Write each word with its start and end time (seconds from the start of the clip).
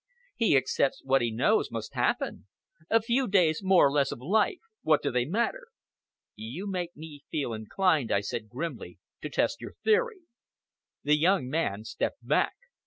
He 0.35 0.57
accepts 0.57 1.03
what 1.05 1.21
he 1.21 1.29
knows 1.29 1.69
must 1.69 1.93
happen! 1.93 2.47
A 2.89 3.03
few 3.03 3.27
days 3.27 3.61
more 3.61 3.85
or 3.85 3.91
less 3.91 4.11
of 4.11 4.19
life 4.19 4.57
what 4.81 5.03
do 5.03 5.11
they 5.11 5.25
matter?" 5.25 5.67
"You 6.35 6.65
make 6.65 6.95
me 6.97 7.23
feel 7.29 7.53
inclined," 7.53 8.11
I 8.11 8.21
said 8.21 8.49
grimly, 8.49 8.97
"to 9.21 9.29
test 9.29 9.61
your 9.61 9.73
theory." 9.83 10.21
The 11.03 11.17
young 11.17 11.47
man 11.49 11.83
stepped 11.83 12.25
back. 12.27 12.53